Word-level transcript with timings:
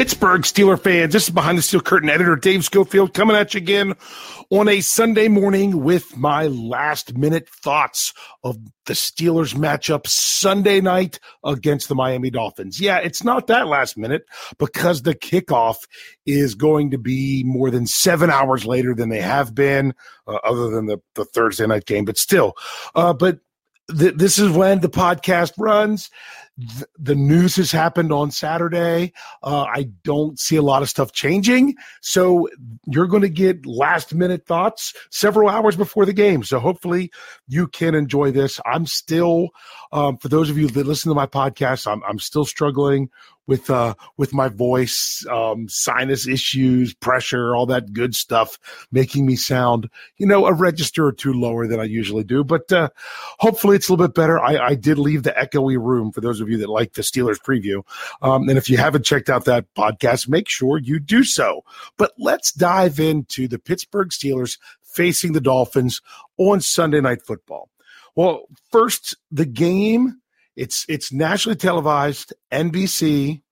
Pittsburgh 0.00 0.40
Steeler 0.40 0.82
fans, 0.82 1.12
this 1.12 1.24
is 1.24 1.28
Behind 1.34 1.58
the 1.58 1.62
Steel 1.62 1.82
Curtain 1.82 2.08
editor 2.08 2.34
Dave 2.34 2.64
Schofield 2.64 3.12
coming 3.12 3.36
at 3.36 3.52
you 3.52 3.58
again 3.58 3.92
on 4.48 4.66
a 4.66 4.80
Sunday 4.80 5.28
morning 5.28 5.84
with 5.84 6.16
my 6.16 6.46
last 6.46 7.18
minute 7.18 7.46
thoughts 7.62 8.14
of 8.42 8.56
the 8.86 8.94
Steelers 8.94 9.54
matchup 9.54 10.06
Sunday 10.06 10.80
night 10.80 11.20
against 11.44 11.90
the 11.90 11.94
Miami 11.94 12.30
Dolphins. 12.30 12.80
Yeah, 12.80 12.96
it's 12.96 13.22
not 13.22 13.48
that 13.48 13.66
last 13.66 13.98
minute 13.98 14.22
because 14.58 15.02
the 15.02 15.14
kickoff 15.14 15.76
is 16.24 16.54
going 16.54 16.92
to 16.92 16.98
be 16.98 17.44
more 17.44 17.70
than 17.70 17.86
seven 17.86 18.30
hours 18.30 18.64
later 18.64 18.94
than 18.94 19.10
they 19.10 19.20
have 19.20 19.54
been, 19.54 19.92
uh, 20.26 20.36
other 20.36 20.70
than 20.70 20.86
the, 20.86 20.96
the 21.14 21.26
Thursday 21.26 21.66
night 21.66 21.84
game, 21.84 22.06
but 22.06 22.16
still. 22.16 22.54
Uh, 22.94 23.12
but 23.12 23.40
th- 23.98 24.14
this 24.14 24.38
is 24.38 24.50
when 24.50 24.80
the 24.80 24.88
podcast 24.88 25.52
runs 25.58 26.08
the 26.98 27.14
news 27.14 27.56
has 27.56 27.72
happened 27.72 28.12
on 28.12 28.30
Saturday. 28.30 29.12
Uh, 29.42 29.62
I 29.62 29.90
don't 30.04 30.38
see 30.38 30.56
a 30.56 30.62
lot 30.62 30.82
of 30.82 30.90
stuff 30.90 31.12
changing. 31.12 31.76
So 32.00 32.48
you're 32.86 33.06
going 33.06 33.22
to 33.22 33.28
get 33.28 33.66
last 33.66 34.14
minute 34.14 34.46
thoughts 34.46 34.94
several 35.10 35.48
hours 35.48 35.76
before 35.76 36.06
the 36.06 36.12
game. 36.12 36.42
So 36.44 36.58
hopefully 36.58 37.10
you 37.48 37.68
can 37.68 37.94
enjoy 37.94 38.30
this. 38.30 38.60
I'm 38.66 38.86
still, 38.86 39.48
um, 39.92 40.18
for 40.18 40.28
those 40.28 40.50
of 40.50 40.58
you 40.58 40.68
that 40.68 40.86
listen 40.86 41.08
to 41.10 41.14
my 41.14 41.26
podcast, 41.26 41.90
I'm, 41.90 42.02
I'm 42.04 42.18
still 42.18 42.44
struggling 42.44 43.10
with 43.50 43.68
uh 43.68 43.94
with 44.16 44.32
my 44.32 44.48
voice, 44.48 45.26
um, 45.28 45.68
sinus 45.68 46.28
issues, 46.28 46.94
pressure, 46.94 47.56
all 47.56 47.66
that 47.66 47.92
good 47.92 48.14
stuff, 48.14 48.56
making 48.92 49.26
me 49.26 49.34
sound 49.34 49.90
you 50.18 50.26
know 50.26 50.46
a 50.46 50.52
register 50.52 51.04
or 51.04 51.12
two 51.12 51.32
lower 51.32 51.66
than 51.66 51.80
I 51.80 51.84
usually 51.84 52.22
do. 52.22 52.44
But 52.44 52.70
uh, 52.72 52.90
hopefully 53.40 53.74
it's 53.74 53.88
a 53.88 53.92
little 53.92 54.06
bit 54.06 54.14
better. 54.14 54.38
I, 54.38 54.68
I 54.68 54.74
did 54.76 54.98
leave 54.98 55.24
the 55.24 55.32
echoey 55.32 55.76
room 55.76 56.12
for 56.12 56.20
those 56.20 56.40
of 56.40 56.48
you 56.48 56.58
that 56.58 56.70
like 56.70 56.92
the 56.92 57.02
Steelers 57.02 57.38
preview, 57.38 57.82
um, 58.22 58.48
and 58.48 58.56
if 58.56 58.70
you 58.70 58.76
haven't 58.76 59.04
checked 59.04 59.28
out 59.28 59.46
that 59.46 59.66
podcast, 59.76 60.28
make 60.28 60.48
sure 60.48 60.78
you 60.78 61.00
do 61.00 61.24
so. 61.24 61.62
But 61.96 62.12
let's 62.16 62.52
dive 62.52 63.00
into 63.00 63.48
the 63.48 63.58
Pittsburgh 63.58 64.10
Steelers 64.10 64.58
facing 64.84 65.32
the 65.32 65.40
Dolphins 65.40 66.00
on 66.38 66.60
Sunday 66.60 67.00
Night 67.00 67.22
Football. 67.26 67.68
Well, 68.14 68.44
first 68.70 69.16
the 69.32 69.46
game 69.46 70.19
it's 70.56 70.84
it's 70.88 71.12
nationally 71.12 71.56
televised, 71.56 72.32
NBC. 72.52 73.42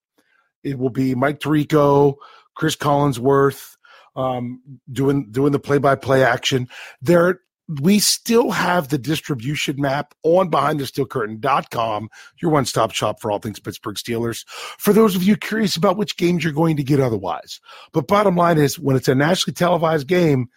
It 0.63 0.77
will 0.77 0.89
be 0.89 1.15
Mike 1.15 1.39
Tirico, 1.39 2.15
Cris 2.55 2.75
Collinsworth, 2.75 3.77
um, 4.15 4.61
doing 4.91 5.31
doing 5.31 5.51
the 5.51 5.59
play 5.59 5.77
by 5.77 5.95
play 5.95 6.23
action. 6.23 6.67
There, 7.01 7.39
we 7.81 7.99
still 7.99 8.51
have 8.51 8.89
the 8.89 8.97
distribution 8.97 9.79
map 9.79 10.13
on 10.23 10.49
BehindTheSteelCurtain.com, 10.49 12.09
your 12.41 12.51
one 12.51 12.65
stop 12.65 12.91
shop 12.91 13.21
for 13.21 13.31
all 13.31 13.39
things 13.39 13.59
Pittsburgh 13.59 13.95
Steelers. 13.95 14.45
For 14.47 14.91
those 14.91 15.15
of 15.15 15.23
you 15.23 15.37
curious 15.37 15.75
about 15.75 15.97
which 15.97 16.17
games 16.17 16.43
you're 16.43 16.51
going 16.51 16.77
to 16.77 16.83
get 16.83 16.99
otherwise, 16.99 17.61
but 17.93 18.07
bottom 18.07 18.35
line 18.35 18.57
is 18.57 18.79
when 18.79 18.95
it's 18.95 19.07
a 19.07 19.15
nationally 19.15 19.53
televised 19.53 20.07
game, 20.07 20.49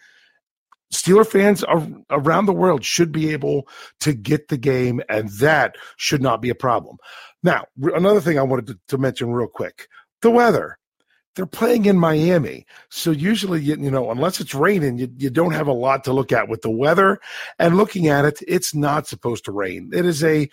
Steeler 0.93 1.27
fans 1.27 1.63
around 2.09 2.45
the 2.45 2.53
world 2.53 2.85
should 2.85 3.11
be 3.11 3.31
able 3.31 3.67
to 3.99 4.13
get 4.13 4.47
the 4.47 4.57
game, 4.57 5.01
and 5.09 5.29
that 5.39 5.75
should 5.97 6.21
not 6.21 6.41
be 6.41 6.49
a 6.49 6.55
problem. 6.55 6.97
Now, 7.41 7.65
another 7.81 8.21
thing 8.21 8.39
I 8.39 8.43
wanted 8.43 8.67
to, 8.67 8.79
to 8.89 8.97
mention 8.97 9.31
real 9.31 9.47
quick 9.47 9.87
the 10.21 10.31
weather. 10.31 10.77
They're 11.35 11.47
playing 11.47 11.85
in 11.85 11.97
Miami. 11.97 12.67
So 12.89 13.09
usually, 13.09 13.59
you, 13.59 13.75
you 13.75 13.89
know, 13.89 14.11
unless 14.11 14.39
it's 14.39 14.53
raining, 14.53 14.99
you, 14.99 15.11
you 15.17 15.31
don't 15.31 15.53
have 15.53 15.65
a 15.65 15.73
lot 15.73 16.03
to 16.03 16.13
look 16.13 16.31
at 16.31 16.47
with 16.47 16.61
the 16.61 16.69
weather. 16.69 17.19
And 17.57 17.75
looking 17.75 18.07
at 18.07 18.23
it, 18.23 18.39
it's 18.47 18.75
not 18.75 19.07
supposed 19.07 19.45
to 19.45 19.51
rain. 19.51 19.89
It 19.91 20.05
is 20.05 20.23
a, 20.23 20.47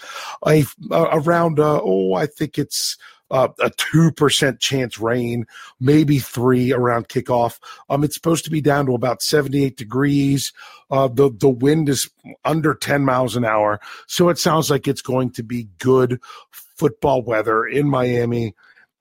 a, 0.47 0.65
a 0.91 1.03
around, 1.19 1.61
uh, 1.61 1.81
oh, 1.83 2.15
I 2.15 2.25
think 2.25 2.57
it's 2.57 2.97
uh, 3.31 3.49
a 3.61 3.71
2% 3.71 4.59
chance 4.59 4.99
rain, 4.99 5.47
maybe 5.79 6.19
three 6.19 6.73
around 6.73 7.09
kickoff. 7.09 7.59
Um, 7.89 8.05
it's 8.05 8.15
supposed 8.15 8.45
to 8.45 8.51
be 8.51 8.61
down 8.61 8.87
to 8.87 8.95
about 8.95 9.23
78 9.23 9.77
degrees. 9.77 10.53
Uh, 10.91 11.09
the, 11.09 11.31
the 11.31 11.49
wind 11.49 11.89
is 11.89 12.11
under 12.45 12.75
10 12.75 13.05
miles 13.05 13.37
an 13.37 13.45
hour. 13.45 13.81
So 14.07 14.29
it 14.29 14.39
sounds 14.39 14.71
like 14.71 14.89
it's 14.89 15.03
going 15.03 15.31
to 15.33 15.43
be 15.43 15.69
good 15.79 16.21
football 16.51 17.23
weather 17.23 17.65
in 17.65 17.89
Miami 17.89 18.55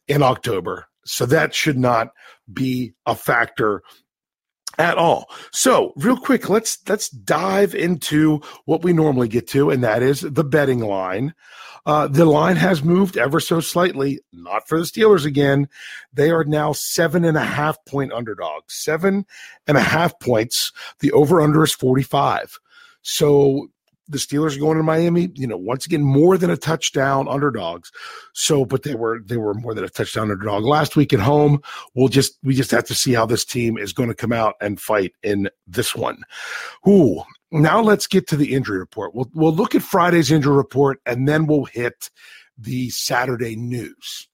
in 0.08 0.24
October. 0.24 0.88
So 1.06 1.26
that 1.26 1.56
should 1.56 1.78
not 1.78 2.14
be 2.52 2.94
a 3.06 3.16
factor 3.16 3.84
at 4.80 4.98
all. 4.98 5.30
So, 5.52 5.94
real 5.98 6.18
quick, 6.18 6.50
let's 6.50 6.80
let's 6.88 7.10
dive 7.10 7.76
into 7.76 8.42
what 8.66 8.84
we 8.84 8.94
normally 8.94 9.28
get 9.28 9.48
to, 9.50 9.70
and 9.70 9.84
that 9.84 10.02
is 10.02 10.22
the 10.22 10.44
betting 10.44 10.80
line. 10.80 11.36
Uh, 11.86 12.08
the 12.08 12.26
line 12.26 12.56
has 12.56 12.84
moved 12.84 13.18
ever 13.18 13.40
so 13.40 13.60
slightly, 13.60 14.20
not 14.34 14.68
for 14.68 14.78
the 14.80 14.86
Steelers 14.86 15.26
again. 15.26 15.68
They 16.14 16.32
are 16.32 16.44
now 16.44 16.72
seven 16.72 17.26
and 17.26 17.38
a 17.38 17.44
half 17.44 17.84
point 17.86 18.14
underdogs, 18.14 18.76
seven 18.76 19.26
and 19.68 19.78
a 19.78 19.82
half 19.82 20.20
points. 20.20 20.72
The 21.00 21.12
over 21.12 21.42
under 21.42 21.64
is 21.64 21.74
45. 21.74 22.60
So 23.02 23.70
the 24.10 24.18
Steelers 24.18 24.58
are 24.58 24.60
going 24.60 24.78
to 24.78 24.84
Miami, 24.84 25.30
you 25.36 25.48
know, 25.48 25.58
once 25.58 25.86
again 25.86 26.02
more 26.02 26.38
than 26.38 26.50
a 26.50 26.58
touchdown 26.58 27.28
underdogs. 27.28 27.92
So, 28.34 28.66
but 28.66 28.84
they 28.84 28.96
were 28.96 29.20
they 29.24 29.38
were 29.38 29.54
more 29.54 29.74
than 29.74 29.84
a 29.84 29.90
touchdown 29.90 30.32
underdog 30.32 30.64
last 30.66 30.96
week 30.96 31.14
at 31.14 31.20
home. 31.20 31.62
We'll 31.94 32.08
just 32.08 32.38
we 32.44 32.56
just 32.56 32.72
have 32.72 32.86
to 32.86 32.96
see 32.96 33.14
how 33.14 33.26
this 33.26 33.46
team 33.46 33.78
is 33.78 33.94
going 33.94 34.10
to 34.10 34.16
come 34.16 34.34
out 34.34 34.56
and 34.60 34.82
fight 34.82 35.14
in 35.24 35.50
this 35.68 35.96
one. 35.96 36.24
Ooh, 36.88 37.22
now 37.52 37.82
let's 37.82 38.08
get 38.08 38.28
to 38.28 38.36
the 38.36 38.54
injury 38.54 38.80
report. 38.80 39.14
We'll 39.14 39.30
we'll 39.34 39.56
look 39.56 39.76
at 39.76 39.84
Friday's 39.84 40.32
injury 40.32 40.56
report 40.56 41.00
and 41.06 41.28
then 41.28 41.46
we'll 41.46 41.66
hit 41.66 42.10
the 42.58 42.90
Saturday 42.90 43.56
news. 43.56 44.28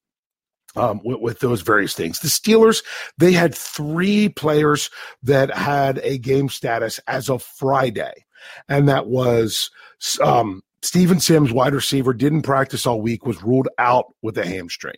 Um, 0.78 1.00
with, 1.06 1.22
with, 1.22 1.40
those 1.40 1.62
various 1.62 1.94
things. 1.94 2.20
The 2.20 2.28
Steelers, 2.28 2.84
they 3.18 3.32
had 3.32 3.56
three 3.56 4.28
players 4.28 4.90
that 5.24 5.50
had 5.56 6.00
a 6.00 6.18
game 6.18 6.50
status 6.50 7.00
as 7.08 7.30
of 7.30 7.42
Friday, 7.42 8.25
and 8.68 8.88
that 8.88 9.08
was 9.08 9.70
um, 10.22 10.64
Steven 10.82 11.20
Sims, 11.20 11.52
wide 11.52 11.74
receiver, 11.74 12.14
didn't 12.14 12.44
practice 12.44 12.86
all 12.86 13.02
week, 13.02 13.26
was 13.26 13.44
ruled 13.44 13.68
out 13.78 14.14
with 14.22 14.38
a 14.38 14.46
hamstring. 14.46 14.98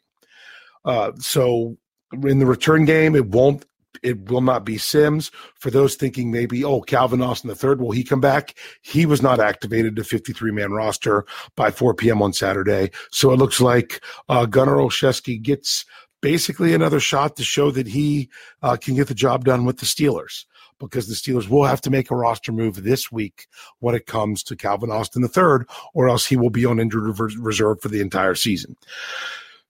Uh, 0.86 1.12
so 1.20 1.78
in 2.24 2.40
the 2.40 2.46
return 2.46 2.86
game, 2.86 3.16
it 3.16 3.28
won't 3.28 3.66
it 4.04 4.30
will 4.30 4.42
not 4.42 4.66
be 4.66 4.78
Sims. 4.78 5.32
For 5.56 5.72
those 5.72 5.96
thinking 5.96 6.32
maybe, 6.32 6.64
oh, 6.64 6.82
Calvin 6.82 7.22
Austin 7.22 7.48
the 7.48 7.56
third, 7.56 7.82
will 7.82 7.92
he 7.92 8.04
come 8.04 8.22
back? 8.22 8.56
He 8.82 9.06
was 9.06 9.22
not 9.22 9.40
activated 9.40 9.96
to 9.96 10.04
53 10.04 10.52
man 10.52 10.72
roster 10.72 11.26
by 11.56 11.72
4 11.72 11.94
p.m. 11.96 12.22
on 12.22 12.34
Saturday. 12.34 12.92
So 13.12 13.32
it 13.32 13.38
looks 13.38 13.60
like 13.60 14.02
uh, 14.30 14.46
Gunnar 14.46 14.76
Olszewski 14.76 15.42
gets 15.42 15.86
basically 16.22 16.74
another 16.74 17.00
shot 17.00 17.36
to 17.38 17.44
show 17.44 17.72
that 17.72 17.88
he 17.88 18.30
uh, 18.62 18.78
can 18.78 18.96
get 18.96 19.08
the 19.08 19.14
job 19.14 19.46
done 19.46 19.66
with 19.66 19.80
the 19.80 19.86
Steelers 19.86 20.46
because 20.80 21.08
the 21.08 21.16
Steelers 21.16 21.50
will 21.50 21.66
have 21.66 21.82
to 21.82 21.90
make 21.90 22.12
a 22.12 22.16
roster 22.16 22.52
move 22.52 22.84
this 22.84 23.12
week 23.12 23.48
when 23.80 23.96
it 23.96 24.06
comes 24.06 24.44
to 24.44 24.56
Calvin 24.56 24.92
Austin 24.92 25.28
third, 25.28 25.68
or 25.94 26.10
else 26.10 26.26
he 26.26 26.38
will 26.38 26.50
be 26.50 26.66
on 26.66 26.80
injured 26.80 27.20
reserve 27.40 27.82
for 27.82 27.90
the 27.90 28.02
entire 28.02 28.36
season. 28.36 28.76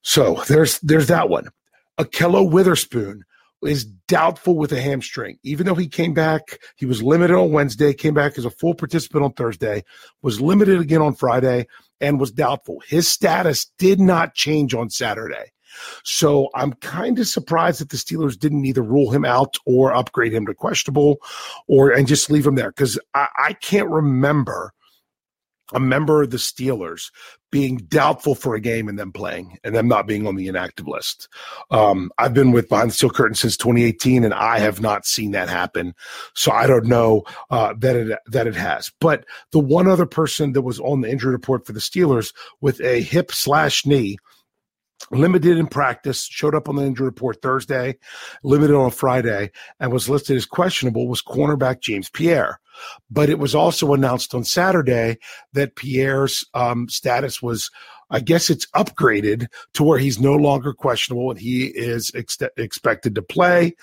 So 0.01 0.43
there's 0.47 0.79
there's 0.79 1.07
that 1.07 1.29
one. 1.29 1.49
Ahkello 1.97 2.49
Witherspoon 2.49 3.23
is 3.63 3.85
doubtful 3.85 4.55
with 4.55 4.71
a 4.71 4.81
hamstring. 4.81 5.39
Even 5.43 5.65
though 5.65 5.75
he 5.75 5.87
came 5.87 6.13
back, 6.13 6.59
he 6.75 6.85
was 6.85 7.01
limited 7.01 7.35
on 7.35 7.51
Wednesday, 7.51 7.93
came 7.93 8.13
back 8.13 8.37
as 8.37 8.45
a 8.45 8.51
full 8.51 8.75
participant 8.75 9.23
on 9.23 9.33
Thursday, 9.33 9.83
was 10.21 10.39
limited 10.39 10.79
again 10.79 11.01
on 11.01 11.15
Friday, 11.15 11.67
and 11.99 12.19
was 12.19 12.31
doubtful. 12.31 12.81
His 12.87 13.11
status 13.11 13.71
did 13.77 13.99
not 13.99 14.35
change 14.35 14.73
on 14.73 14.89
Saturday. 14.89 15.51
So 16.03 16.49
I'm 16.55 16.73
kind 16.73 17.19
of 17.19 17.27
surprised 17.27 17.81
that 17.81 17.89
the 17.89 17.97
Steelers 17.97 18.37
didn't 18.37 18.65
either 18.65 18.81
rule 18.81 19.11
him 19.11 19.25
out 19.25 19.57
or 19.65 19.93
upgrade 19.93 20.33
him 20.33 20.45
to 20.45 20.53
questionable 20.53 21.17
or 21.67 21.91
and 21.91 22.07
just 22.07 22.29
leave 22.29 22.47
him 22.47 22.55
there 22.55 22.71
because 22.71 22.99
I, 23.13 23.27
I 23.37 23.53
can't 23.53 23.89
remember 23.89 24.73
a 25.73 25.79
member 25.79 26.23
of 26.23 26.29
the 26.29 26.37
Steelers 26.37 27.11
being 27.51 27.77
doubtful 27.77 28.35
for 28.35 28.55
a 28.55 28.59
game 28.59 28.87
and 28.87 28.99
them 28.99 29.11
playing 29.11 29.57
and 29.63 29.75
them 29.75 29.87
not 29.87 30.07
being 30.07 30.27
on 30.27 30.35
the 30.35 30.47
inactive 30.47 30.87
list. 30.87 31.27
Um, 31.71 32.11
I've 32.17 32.33
been 32.33 32.51
with 32.51 32.69
Behind 32.69 32.89
the 32.89 32.93
Steel 32.93 33.09
Curtain 33.09 33.35
since 33.35 33.55
2018 33.57 34.23
and 34.23 34.33
I 34.33 34.59
have 34.59 34.81
not 34.81 35.05
seen 35.05 35.31
that 35.31 35.49
happen. 35.49 35.93
So 36.33 36.51
I 36.51 36.67
don't 36.67 36.85
know 36.85 37.23
uh, 37.49 37.73
that 37.79 37.95
it 37.95 38.19
that 38.27 38.47
it 38.47 38.55
has. 38.55 38.91
But 38.99 39.25
the 39.51 39.59
one 39.59 39.87
other 39.87 40.05
person 40.05 40.53
that 40.53 40.61
was 40.61 40.79
on 40.79 41.01
the 41.01 41.09
injury 41.09 41.31
report 41.31 41.65
for 41.65 41.73
the 41.73 41.79
Steelers 41.79 42.33
with 42.61 42.81
a 42.81 43.01
hip 43.01 43.31
slash 43.31 43.85
knee 43.85 44.17
limited 45.11 45.57
in 45.57 45.67
practice, 45.67 46.23
showed 46.23 46.55
up 46.55 46.67
on 46.67 46.75
the 46.75 46.83
injury 46.83 47.05
report 47.05 47.41
Thursday, 47.41 47.97
limited 48.43 48.75
on 48.75 48.91
Friday, 48.91 49.51
and 49.79 49.91
was 49.91 50.09
listed 50.09 50.35
as 50.35 50.45
questionable 50.45 51.07
was 51.07 51.21
cornerback 51.21 51.81
James 51.81 52.09
Pierre. 52.09 52.59
But 53.09 53.29
it 53.29 53.39
was 53.39 53.55
also 53.55 53.93
announced 53.93 54.35
on 54.35 54.43
Saturday 54.43 55.17
that 55.53 55.75
Pierre's 55.75 56.45
um, 56.53 56.87
status 56.89 57.41
was, 57.41 57.71
I 58.09 58.19
guess 58.19 58.49
it's 58.49 58.67
upgraded 58.75 59.47
to 59.73 59.83
where 59.83 59.97
he's 59.97 60.19
no 60.19 60.35
longer 60.35 60.73
questionable 60.73 61.31
and 61.31 61.39
he 61.39 61.65
is 61.65 62.11
ex- 62.13 62.37
expected 62.55 63.15
to 63.15 63.21
play. 63.21 63.75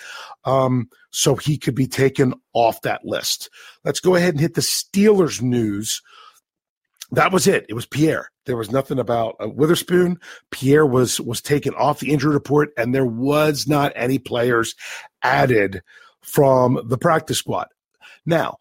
Um, 0.45 0.89
so 1.11 1.35
he 1.35 1.59
could 1.59 1.75
be 1.75 1.87
taken 1.87 2.35
off 2.53 2.83
that 2.83 3.05
list. 3.05 3.51
Let's 3.85 4.01
go 4.01 4.15
ahead 4.15 4.35
and 4.35 4.41
hit 4.41 4.55
the 4.55 4.61
Steelers 4.61 5.43
news. 5.43 6.01
That 7.11 7.33
was 7.33 7.47
it. 7.47 7.67
It 7.69 7.75
was 7.75 7.87
Pierre. 7.87 8.31
There 8.47 8.57
was 8.57 8.71
nothing 8.71 8.99
about 8.99 9.37
uh, 9.41 9.49
Witherspoon. 9.49 10.19
Pierre 10.51 10.87
was 10.87 11.21
was 11.21 11.41
taken 11.41 11.75
off 11.75 12.01
the 12.01 12.13
injury 12.13 12.33
report, 12.33 12.71
and 12.77 12.95
there 12.95 13.07
was 13.07 13.67
not 13.67 13.93
any 13.95 14.19
players 14.19 14.75
added 15.23 15.83
from 16.23 16.81
the 16.87 16.99
practice 16.99 17.39
squad. 17.39 17.69
Now, 18.27 18.59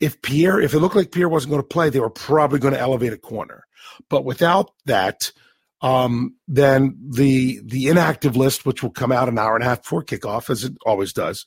if 0.00 0.20
Pierre, 0.22 0.60
if 0.60 0.74
it 0.74 0.80
looked 0.80 0.96
like 0.96 1.12
Pierre 1.12 1.28
wasn't 1.28 1.50
going 1.50 1.62
to 1.62 1.68
play, 1.68 1.90
they 1.90 2.00
were 2.00 2.10
probably 2.10 2.58
going 2.58 2.74
to 2.74 2.80
elevate 2.80 3.12
a 3.12 3.18
corner. 3.18 3.64
But 4.08 4.24
without 4.24 4.70
that, 4.86 5.32
um, 5.80 6.36
then 6.48 6.96
the 7.10 7.60
the 7.64 7.88
inactive 7.88 8.36
list, 8.36 8.64
which 8.64 8.82
will 8.82 8.90
come 8.90 9.12
out 9.12 9.28
an 9.28 9.38
hour 9.38 9.54
and 9.54 9.64
a 9.64 9.68
half 9.68 9.82
before 9.82 10.02
kickoff, 10.02 10.50
as 10.50 10.64
it 10.64 10.72
always 10.86 11.12
does, 11.12 11.46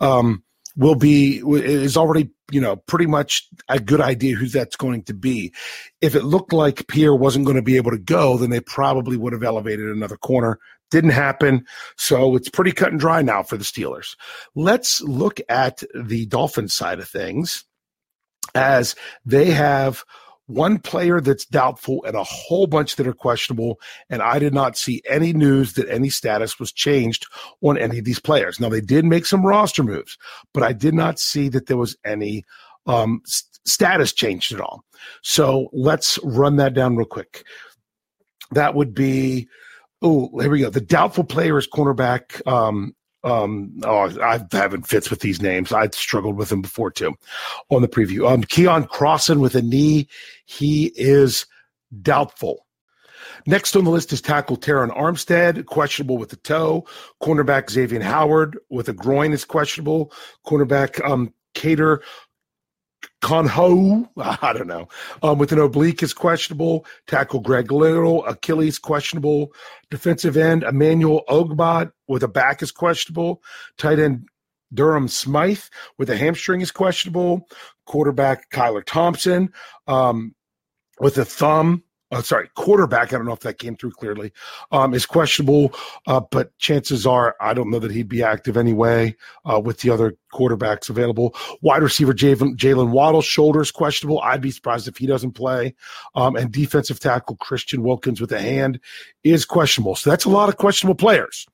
um, 0.00 0.42
will 0.76 0.94
be 0.94 1.42
is 1.46 1.96
already 1.96 2.30
you 2.50 2.60
know 2.60 2.76
pretty 2.76 3.06
much 3.06 3.48
a 3.68 3.80
good 3.80 4.00
idea 4.00 4.36
who 4.36 4.46
that's 4.46 4.76
going 4.76 5.02
to 5.04 5.14
be. 5.14 5.52
If 6.00 6.14
it 6.14 6.24
looked 6.24 6.52
like 6.52 6.86
Pierre 6.88 7.14
wasn't 7.14 7.46
going 7.46 7.56
to 7.56 7.62
be 7.62 7.76
able 7.76 7.90
to 7.90 7.98
go, 7.98 8.36
then 8.36 8.50
they 8.50 8.60
probably 8.60 9.16
would 9.16 9.32
have 9.32 9.42
elevated 9.42 9.88
another 9.88 10.16
corner. 10.16 10.58
Didn't 10.90 11.10
happen, 11.10 11.66
so 11.96 12.36
it's 12.36 12.48
pretty 12.48 12.70
cut 12.70 12.92
and 12.92 13.00
dry 13.00 13.20
now 13.20 13.42
for 13.42 13.56
the 13.56 13.64
Steelers. 13.64 14.14
Let's 14.54 15.00
look 15.00 15.40
at 15.48 15.82
the 15.94 16.26
Dolphins 16.26 16.74
side 16.74 17.00
of 17.00 17.08
things, 17.08 17.64
as 18.54 18.94
they 19.24 19.50
have 19.50 20.04
one 20.46 20.78
player 20.78 21.20
that's 21.20 21.44
doubtful 21.44 22.04
and 22.04 22.16
a 22.16 22.24
whole 22.24 22.66
bunch 22.66 22.96
that 22.96 23.06
are 23.06 23.12
questionable. 23.12 23.80
And 24.08 24.22
I 24.22 24.38
did 24.38 24.54
not 24.54 24.76
see 24.76 25.02
any 25.08 25.32
news 25.32 25.74
that 25.74 25.88
any 25.88 26.08
status 26.08 26.58
was 26.60 26.72
changed 26.72 27.26
on 27.62 27.76
any 27.78 27.98
of 27.98 28.04
these 28.04 28.20
players. 28.20 28.60
Now, 28.60 28.68
they 28.68 28.80
did 28.80 29.04
make 29.04 29.26
some 29.26 29.44
roster 29.44 29.82
moves, 29.82 30.16
but 30.54 30.62
I 30.62 30.72
did 30.72 30.94
not 30.94 31.18
see 31.18 31.48
that 31.48 31.66
there 31.66 31.76
was 31.76 31.96
any 32.04 32.44
um, 32.86 33.20
status 33.64 34.12
changed 34.12 34.52
at 34.52 34.60
all. 34.60 34.84
So 35.22 35.68
let's 35.72 36.18
run 36.22 36.56
that 36.56 36.74
down 36.74 36.96
real 36.96 37.06
quick. 37.06 37.44
That 38.52 38.74
would 38.74 38.94
be. 38.94 39.48
Oh, 40.02 40.30
here 40.40 40.50
we 40.50 40.60
go. 40.60 40.70
The 40.70 40.80
doubtful 40.80 41.24
player 41.24 41.58
is 41.58 41.66
cornerback 41.66 42.46
um, 42.46 42.94
um, 43.24 43.80
oh, 43.84 44.20
I 44.20 44.40
haven't 44.52 44.86
fits 44.86 45.10
with 45.10 45.20
these 45.20 45.42
names. 45.42 45.72
I 45.72 45.88
struggled 45.88 46.36
with 46.36 46.48
them 46.48 46.62
before 46.62 46.90
too 46.90 47.14
on 47.70 47.82
the 47.82 47.88
preview. 47.88 48.30
Um, 48.30 48.44
Keion 48.44 48.88
Crossen 48.88 49.40
with 49.40 49.54
a 49.54 49.62
knee. 49.62 50.08
He 50.44 50.92
is 50.96 51.46
doubtful. 52.02 52.66
Next 53.46 53.76
on 53.76 53.84
the 53.84 53.90
list 53.90 54.12
is 54.12 54.20
tackle 54.20 54.56
Terron 54.56 54.96
Armstead, 54.96 55.66
questionable 55.66 56.18
with 56.18 56.30
the 56.30 56.36
toe. 56.36 56.84
Cornerback 57.22 57.70
Xavier 57.70 58.02
Howard 58.02 58.58
with 58.70 58.88
a 58.88 58.92
groin 58.92 59.32
is 59.32 59.44
questionable. 59.44 60.12
Cornerback 60.44 61.04
um, 61.08 61.32
Kader 61.54 62.02
Kohou, 63.22 64.08
I 64.16 64.52
don't 64.52 64.66
know, 64.66 64.88
um, 65.22 65.38
with 65.38 65.52
an 65.52 65.58
oblique 65.58 66.02
is 66.02 66.12
questionable. 66.12 66.86
Tackle 67.06 67.40
Greg 67.40 67.72
Little, 67.72 68.24
Achilles 68.26 68.78
questionable. 68.78 69.52
Defensive 69.90 70.36
end 70.36 70.62
Emmanuel 70.62 71.24
Ogbah 71.28 71.92
with 72.08 72.22
a 72.22 72.28
back 72.28 72.62
is 72.62 72.72
questionable. 72.72 73.42
Tight 73.78 73.98
end 73.98 74.28
Durham 74.72 75.08
Smythe 75.08 75.62
with 75.98 76.10
a 76.10 76.16
hamstring 76.16 76.60
is 76.60 76.70
questionable. 76.70 77.48
Quarterback 77.86 78.50
Kyler 78.50 78.84
Thompson 78.84 79.52
um, 79.86 80.34
with 81.00 81.18
a 81.18 81.24
thumb 81.24 81.82
uh, 82.12 82.22
sorry, 82.22 82.48
quarterback. 82.54 83.12
I 83.12 83.16
don't 83.16 83.26
know 83.26 83.32
if 83.32 83.40
that 83.40 83.58
came 83.58 83.76
through 83.76 83.92
clearly. 83.92 84.32
Um, 84.70 84.94
is 84.94 85.06
questionable, 85.06 85.74
uh, 86.06 86.20
but 86.30 86.56
chances 86.58 87.06
are 87.06 87.34
I 87.40 87.52
don't 87.54 87.70
know 87.70 87.80
that 87.80 87.90
he'd 87.90 88.08
be 88.08 88.22
active 88.22 88.56
anyway 88.56 89.16
uh, 89.44 89.60
with 89.60 89.80
the 89.80 89.90
other 89.90 90.16
quarterbacks 90.32 90.88
available. 90.88 91.34
Wide 91.62 91.82
receiver 91.82 92.14
Jaylen 92.14 92.90
Waddle, 92.90 93.22
shoulders 93.22 93.70
questionable. 93.70 94.20
I'd 94.20 94.40
be 94.40 94.50
surprised 94.50 94.86
if 94.86 94.96
he 94.96 95.06
doesn't 95.06 95.32
play. 95.32 95.74
Um, 96.14 96.36
and 96.36 96.52
defensive 96.52 97.00
tackle 97.00 97.36
Christian 97.36 97.82
Wilkins 97.82 98.20
with 98.20 98.32
a 98.32 98.40
hand 98.40 98.80
is 99.24 99.44
questionable. 99.44 99.96
So 99.96 100.10
that's 100.10 100.24
a 100.24 100.30
lot 100.30 100.48
of 100.48 100.56
questionable 100.56 100.96
players. 100.96 101.46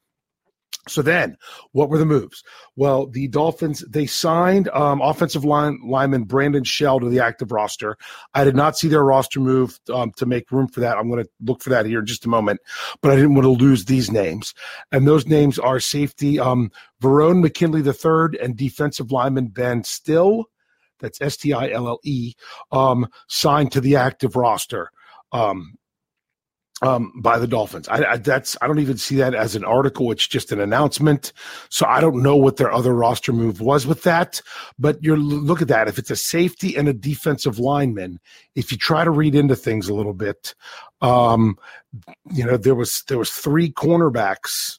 So 0.88 1.00
then, 1.00 1.36
what 1.70 1.90
were 1.90 1.98
the 1.98 2.04
moves? 2.04 2.42
Well, 2.74 3.06
the 3.06 3.28
Dolphins 3.28 3.84
they 3.88 4.06
signed 4.06 4.68
um, 4.70 5.00
offensive 5.00 5.44
line 5.44 5.78
lineman 5.84 6.24
Brandon 6.24 6.64
Shell 6.64 7.00
to 7.00 7.08
the 7.08 7.20
active 7.20 7.52
roster. 7.52 7.96
I 8.34 8.42
did 8.42 8.56
not 8.56 8.76
see 8.76 8.88
their 8.88 9.04
roster 9.04 9.38
move 9.38 9.78
um, 9.92 10.10
to 10.16 10.26
make 10.26 10.50
room 10.50 10.66
for 10.66 10.80
that. 10.80 10.98
I'm 10.98 11.08
going 11.08 11.22
to 11.22 11.30
look 11.40 11.62
for 11.62 11.70
that 11.70 11.86
here 11.86 12.00
in 12.00 12.06
just 12.06 12.26
a 12.26 12.28
moment, 12.28 12.60
but 13.00 13.12
I 13.12 13.14
didn't 13.14 13.34
want 13.34 13.44
to 13.44 13.64
lose 13.64 13.84
these 13.84 14.10
names. 14.10 14.54
And 14.90 15.06
those 15.06 15.26
names 15.26 15.56
are 15.56 15.78
safety 15.78 16.40
um, 16.40 16.72
Verone 17.00 17.40
McKinley 17.40 17.82
III 17.82 18.40
and 18.42 18.56
defensive 18.56 19.12
lineman 19.12 19.48
Ben 19.48 19.84
Stille. 19.84 20.46
That's 20.98 21.20
S 21.20 21.36
T 21.36 21.52
I 21.52 21.70
L 21.70 21.86
L 21.86 22.00
E. 22.02 22.34
Um, 22.72 23.06
signed 23.28 23.70
to 23.72 23.80
the 23.80 23.94
active 23.96 24.34
roster. 24.34 24.90
Um, 25.30 25.74
um, 26.82 27.12
by 27.16 27.38
the 27.38 27.46
Dolphins. 27.46 27.88
I, 27.88 28.04
I, 28.04 28.16
that's 28.16 28.56
I 28.60 28.66
don't 28.66 28.80
even 28.80 28.98
see 28.98 29.16
that 29.16 29.34
as 29.34 29.54
an 29.54 29.64
article. 29.64 30.10
It's 30.10 30.26
just 30.26 30.52
an 30.52 30.60
announcement. 30.60 31.32
So 31.68 31.86
I 31.86 32.00
don't 32.00 32.22
know 32.22 32.36
what 32.36 32.56
their 32.56 32.72
other 32.72 32.92
roster 32.92 33.32
move 33.32 33.60
was 33.60 33.86
with 33.86 34.02
that. 34.02 34.42
But 34.78 35.02
you're 35.02 35.16
look 35.16 35.62
at 35.62 35.68
that. 35.68 35.88
If 35.88 35.98
it's 35.98 36.10
a 36.10 36.16
safety 36.16 36.76
and 36.76 36.88
a 36.88 36.92
defensive 36.92 37.58
lineman, 37.58 38.18
if 38.54 38.72
you 38.72 38.78
try 38.78 39.04
to 39.04 39.10
read 39.10 39.34
into 39.34 39.56
things 39.56 39.88
a 39.88 39.94
little 39.94 40.14
bit, 40.14 40.54
um, 41.00 41.56
you 42.32 42.44
know 42.44 42.56
there 42.56 42.74
was 42.74 43.04
there 43.08 43.18
was 43.18 43.30
three 43.30 43.70
cornerbacks 43.70 44.78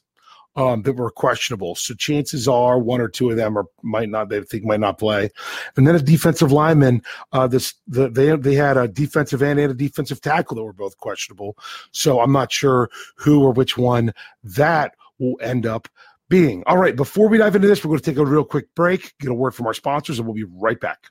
um, 0.56 0.82
that 0.82 0.94
were 0.94 1.10
questionable. 1.10 1.74
So 1.74 1.94
chances 1.94 2.46
are 2.46 2.78
one 2.78 3.00
or 3.00 3.08
two 3.08 3.30
of 3.30 3.36
them 3.36 3.58
are 3.58 3.66
might 3.82 4.08
not 4.08 4.28
they 4.28 4.40
think 4.42 4.64
might 4.64 4.80
not 4.80 4.98
play. 4.98 5.30
And 5.76 5.86
then 5.86 5.94
a 5.94 6.00
defensive 6.00 6.52
lineman, 6.52 7.02
uh, 7.32 7.46
this 7.46 7.74
the, 7.86 8.08
they 8.08 8.36
they 8.36 8.54
had 8.54 8.76
a 8.76 8.88
defensive 8.88 9.42
end 9.42 9.58
and 9.58 9.70
a 9.70 9.74
defensive 9.74 10.20
tackle 10.20 10.56
that 10.56 10.64
were 10.64 10.72
both 10.72 10.96
questionable. 10.98 11.56
So 11.92 12.20
I'm 12.20 12.32
not 12.32 12.52
sure 12.52 12.90
who 13.16 13.42
or 13.42 13.52
which 13.52 13.76
one 13.76 14.12
that 14.42 14.94
will 15.18 15.36
end 15.40 15.66
up 15.66 15.88
being. 16.28 16.62
All 16.66 16.78
right, 16.78 16.96
before 16.96 17.28
we 17.28 17.38
dive 17.38 17.54
into 17.54 17.68
this, 17.68 17.84
we're 17.84 17.90
going 17.90 18.00
to 18.00 18.10
take 18.10 18.18
a 18.18 18.24
real 18.24 18.44
quick 18.44 18.74
break, 18.74 19.14
get 19.20 19.30
a 19.30 19.34
word 19.34 19.54
from 19.54 19.66
our 19.66 19.74
sponsors, 19.74 20.18
and 20.18 20.26
we'll 20.26 20.34
be 20.34 20.44
right 20.44 20.80
back. 20.80 21.10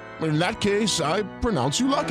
In 0.21 0.39
that 0.39 0.61
case, 0.61 0.99
I 0.99 1.23
pronounce 1.39 1.79
you 1.79 1.87
lucky. 1.87 2.07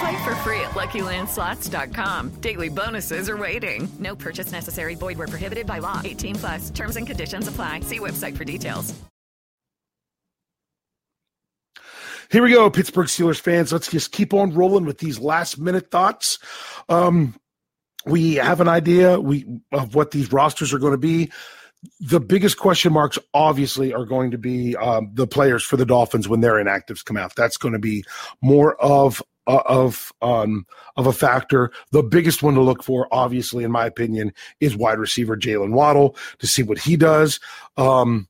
Play 0.00 0.24
for 0.24 0.34
free 0.36 0.60
at 0.60 0.72
LuckyLandSlots.com. 0.72 2.30
Daily 2.40 2.68
bonuses 2.68 3.28
are 3.28 3.36
waiting. 3.36 3.88
No 3.98 4.16
purchase 4.16 4.52
necessary. 4.52 4.94
Void 4.94 5.18
where 5.18 5.28
prohibited 5.28 5.66
by 5.66 5.78
law. 5.78 6.00
18 6.04 6.36
plus. 6.36 6.70
Terms 6.70 6.96
and 6.96 7.06
conditions 7.06 7.48
apply. 7.48 7.80
See 7.80 7.98
website 7.98 8.36
for 8.36 8.44
details. 8.44 8.94
Here 12.32 12.42
we 12.42 12.50
go, 12.50 12.70
Pittsburgh 12.70 13.08
Steelers 13.08 13.38
fans. 13.38 13.72
Let's 13.72 13.90
just 13.90 14.10
keep 14.10 14.32
on 14.32 14.54
rolling 14.54 14.86
with 14.86 14.96
these 14.96 15.18
last 15.18 15.58
minute 15.58 15.90
thoughts. 15.90 16.38
Um, 16.88 17.34
we 18.06 18.36
have 18.36 18.62
an 18.62 18.68
idea 18.68 19.20
we 19.20 19.44
of 19.70 19.94
what 19.94 20.12
these 20.12 20.32
rosters 20.32 20.72
are 20.72 20.78
going 20.78 20.92
to 20.92 20.98
be 20.98 21.30
the 22.00 22.20
biggest 22.20 22.58
question 22.58 22.92
marks 22.92 23.18
obviously 23.34 23.92
are 23.92 24.04
going 24.04 24.30
to 24.30 24.38
be 24.38 24.76
um, 24.76 25.10
the 25.14 25.26
players 25.26 25.64
for 25.64 25.76
the 25.76 25.86
Dolphins 25.86 26.28
when 26.28 26.40
their 26.40 26.54
inactives 26.54 27.04
come 27.04 27.16
out. 27.16 27.34
That's 27.34 27.56
going 27.56 27.72
to 27.72 27.80
be 27.80 28.04
more 28.40 28.80
of 28.80 29.22
uh, 29.46 29.62
of 29.66 30.12
um, 30.22 30.66
of 30.96 31.06
a 31.06 31.12
factor. 31.12 31.72
The 31.90 32.02
biggest 32.02 32.42
one 32.42 32.54
to 32.54 32.60
look 32.60 32.82
for, 32.82 33.08
obviously, 33.10 33.64
in 33.64 33.72
my 33.72 33.86
opinion, 33.86 34.32
is 34.60 34.76
wide 34.76 34.98
receiver 34.98 35.36
Jaylen 35.36 35.72
Waddle 35.72 36.16
to 36.38 36.46
see 36.46 36.62
what 36.62 36.78
he 36.78 36.96
does. 36.96 37.40
Um, 37.76 38.28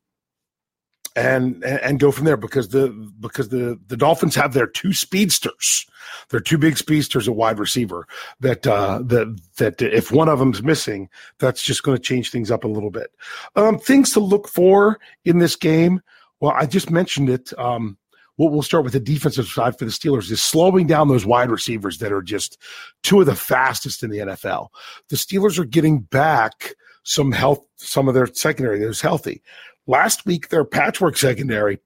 and 1.17 1.63
and 1.65 2.01
go 2.01 2.11
from 2.11 2.25
there 2.25 2.37
because 2.37 2.69
the 2.69 2.89
because 3.21 3.49
the 3.49 3.79
the 3.89 3.97
Dolphins 3.97 4.35
have 4.35 4.55
their 4.55 4.67
two 4.67 4.93
speedsters, 4.93 5.87
their 6.31 6.41
two 6.41 6.59
big 6.59 6.79
speedsters 6.79 7.29
at 7.29 7.35
wide 7.35 7.59
receiver. 7.59 8.07
That 8.41 8.67
uh, 8.67 9.01
that 9.05 9.41
that 9.59 9.83
if 9.83 10.11
one 10.11 10.29
of 10.29 10.39
them's 10.39 10.63
missing, 10.63 11.09
that's 11.39 11.63
just 11.63 11.83
going 11.83 11.97
to 11.97 12.03
change 12.03 12.31
things 12.31 12.51
up 12.51 12.65
a 12.65 12.69
little 12.69 12.91
bit. 12.91 13.11
Um, 13.57 13.79
things 13.79 14.13
to 14.13 14.21
look 14.21 14.49
for 14.49 14.99
in 15.25 15.39
this 15.39 15.57
game. 15.57 16.01
Well, 16.41 16.53
I 16.57 16.67
just 16.67 16.91
mentioned 16.91 17.29
it. 17.29 17.57
Um, 17.59 17.99
we'll, 18.37 18.49
we'll 18.49 18.63
start 18.63 18.85
with 18.85 18.95
the 18.95 19.01
defensive 19.01 19.47
side 19.47 19.79
for 19.79 19.85
the 19.85 19.91
Steelers 19.91 20.31
is 20.31 20.43
slowing 20.43 20.87
down 20.87 21.09
those 21.09 21.27
wide 21.27 21.51
receivers 21.51 21.99
that 21.99 22.13
are 22.13 22.23
just 22.23 22.59
two 23.03 23.21
of 23.21 23.27
the 23.27 23.37
fastest 23.37 24.03
in 24.03 24.11
the 24.11 24.19
NFL. 24.19 24.69
The 25.09 25.17
Steelers 25.17 25.59
are 25.59 25.65
getting 25.65 26.01
back 26.01 26.75
some 27.05 27.33
health, 27.33 27.65
some 27.77 28.09
of 28.09 28.15
their 28.15 28.27
secondary 28.27 28.79
that 28.79 28.89
is 28.89 29.01
healthy. 29.01 29.43
Last 29.87 30.27
week, 30.27 30.49
their 30.49 30.65
patchwork 30.65 31.17
secondary 31.17 31.79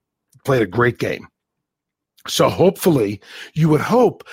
played 0.45 0.61
a 0.61 0.67
great 0.67 0.97
game. 0.99 1.27
So 2.27 2.49
hopefully, 2.49 3.21
you 3.53 3.69
would 3.69 3.81
hope, 3.81 4.23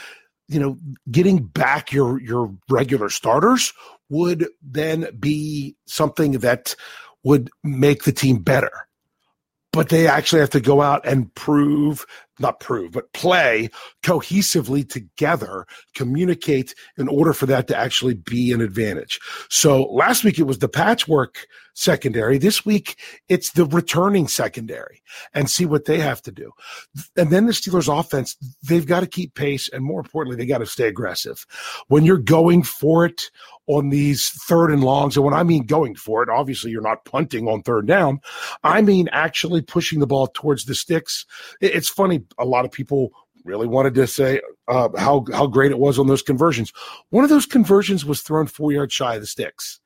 you 0.49 0.61
know, 0.61 0.78
getting 1.11 1.44
back 1.44 1.92
your 1.92 2.21
your 2.21 2.52
regular 2.68 3.09
starters 3.09 3.73
would 4.09 4.49
then 4.62 5.09
be 5.18 5.76
something 5.87 6.33
that 6.33 6.75
would 7.23 7.50
make 7.62 8.04
the 8.04 8.12
team 8.12 8.38
better. 8.38 8.73
But 9.73 9.88
they 9.88 10.06
actually 10.06 10.40
have 10.40 10.50
to 10.50 10.61
go 10.61 10.83
out 10.83 11.04
and 11.06 11.35
prove, 11.35 12.04
not 12.38 12.61
prove, 12.61 12.93
but 12.93 13.12
play 13.12 13.69
cohesively 14.03 14.88
together, 14.88 15.67
communicate 15.95 16.75
in 16.97 17.09
order 17.09 17.33
for 17.33 17.47
that 17.47 17.69
to 17.69 17.76
actually 17.76 18.14
be 18.14 18.53
an 18.53 18.61
advantage. 18.61 19.21
So 19.50 19.85
last 19.85 20.25
week 20.25 20.38
it 20.38 20.45
was 20.45 20.59
the 20.59 20.69
patchwork 20.69 21.47
secondary. 21.75 22.38
This 22.38 22.64
week, 22.64 22.97
it's 23.29 23.50
the 23.50 23.67
returning 23.67 24.29
secondary 24.29 25.03
and 25.35 25.50
see 25.50 25.67
what 25.67 25.85
they 25.85 25.99
have 25.99 26.23
to 26.23 26.33
do. 26.33 26.53
And 27.17 27.31
then 27.31 27.47
the 27.47 27.53
Steelers 27.53 27.93
offense, 27.93 28.37
they've 28.62 28.87
got 28.87 29.00
to 29.00 29.07
keep 29.07 29.35
pace. 29.35 29.69
And 29.69 29.85
more 29.85 30.00
importantly, 30.00 30.37
they 30.37 30.47
got 30.47 30.59
to 30.59 30.67
stay 30.67 30.87
aggressive. 30.87 31.45
When 31.88 32.05
you're 32.05 32.17
going 32.17 32.62
for 32.62 33.05
it 33.05 33.31
on 33.67 33.88
these 33.88 34.31
third 34.47 34.71
and 34.71 34.85
longs, 34.85 35.17
and 35.17 35.25
when 35.25 35.35
I 35.35 35.43
mean 35.43 35.67
going 35.67 35.95
for 35.97 36.23
it, 36.23 36.29
obviously 36.29 36.71
you're 36.71 36.83
not 36.83 37.05
punting 37.05 37.49
on 37.49 37.62
third 37.62 37.87
down. 37.87 38.21
I 38.62 38.81
mean 38.81 39.09
actually 39.12 39.62
pushing 39.62 40.00
the 40.00 40.07
ball 40.07 40.29
towards 40.29 40.64
the 40.64 40.75
sticks. 40.75 41.26
It's 41.61 41.88
funny. 41.88 42.23
A 42.38 42.45
lot 42.45 42.64
of 42.64 42.73
people 42.73 43.12
really 43.45 43.66
wanted 43.66 43.95
to 43.95 44.07
say 44.07 44.40
uh, 44.69 44.88
how 44.97 45.25
how 45.33 45.47
great 45.47 45.71
it 45.71 45.78
was 45.78 45.99
on 45.99 46.07
those 46.07 46.23
conversions. 46.23 46.73
One 47.11 47.25
of 47.25 47.31
those 47.31 47.47
conversions 47.47 48.04
was 48.04 48.23
thrown 48.23 48.47
four 48.47 48.73
yards 48.73 48.95
shy 48.95 49.14
of 49.16 49.21
the 49.21 49.26
sticks 49.26 49.81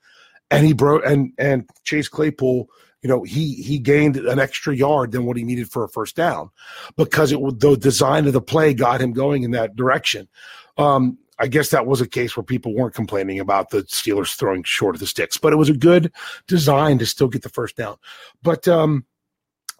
and 0.50 0.66
he 0.66 0.72
broke 0.72 1.04
and 1.04 1.32
and 1.38 1.68
Chase 1.84 2.08
Claypool, 2.08 2.68
you 3.02 3.08
know, 3.08 3.22
he 3.22 3.54
he 3.54 3.78
gained 3.78 4.16
an 4.16 4.38
extra 4.38 4.74
yard 4.74 5.12
than 5.12 5.24
what 5.24 5.36
he 5.36 5.44
needed 5.44 5.70
for 5.70 5.84
a 5.84 5.88
first 5.88 6.16
down 6.16 6.50
because 6.96 7.32
it 7.32 7.40
the 7.60 7.76
design 7.76 8.26
of 8.26 8.32
the 8.32 8.40
play 8.40 8.74
got 8.74 9.00
him 9.00 9.12
going 9.12 9.42
in 9.42 9.52
that 9.52 9.76
direction. 9.76 10.28
Um, 10.76 11.18
I 11.40 11.46
guess 11.46 11.70
that 11.70 11.86
was 11.86 12.00
a 12.00 12.08
case 12.08 12.36
where 12.36 12.44
people 12.44 12.74
weren't 12.74 12.94
complaining 12.94 13.38
about 13.38 13.70
the 13.70 13.82
Steelers 13.84 14.34
throwing 14.34 14.64
short 14.64 14.96
of 14.96 15.00
the 15.00 15.06
sticks, 15.06 15.36
but 15.36 15.52
it 15.52 15.56
was 15.56 15.68
a 15.68 15.74
good 15.74 16.12
design 16.48 16.98
to 16.98 17.06
still 17.06 17.28
get 17.28 17.42
the 17.42 17.48
first 17.48 17.76
down. 17.76 17.96
But 18.42 18.66
um, 18.66 19.04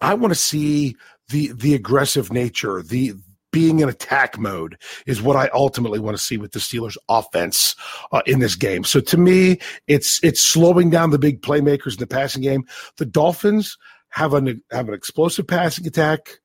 I 0.01 0.15
want 0.15 0.33
to 0.33 0.39
see 0.39 0.95
the 1.29 1.53
the 1.53 1.75
aggressive 1.75 2.33
nature, 2.33 2.83
the 2.83 3.15
being 3.51 3.81
in 3.81 3.89
attack 3.89 4.39
mode 4.39 4.77
is 5.07 5.23
what 5.23 5.37
I 5.37 5.49
ultimately 5.55 5.99
want 5.99 6.17
to 6.17 6.23
see 6.23 6.37
with 6.37 6.53
the 6.53 6.59
Steelers 6.59 6.97
offense 7.09 7.75
uh, 8.13 8.23
in 8.27 8.41
this 8.41 8.55
game. 8.55 8.85
So 8.85 9.01
to 9.01 9.17
me, 9.17 9.59
it's 9.87 10.23
it's 10.23 10.43
slowing 10.43 10.91
down 10.91 11.11
the 11.11 11.19
big 11.19 11.41
playmakers 11.43 11.93
in 11.93 11.99
the 11.99 12.07
passing 12.07 12.43
game. 12.43 12.67
The 12.97 13.07
Dolphins 13.07 13.79
have 14.11 14.35
an 14.35 14.63
have 14.71 14.89
an 14.89 14.95
explosive 14.95 15.47
passing 15.47 15.87
attack, 15.87 16.41